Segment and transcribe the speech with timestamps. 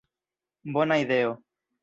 [0.77, 1.37] Bona ideo!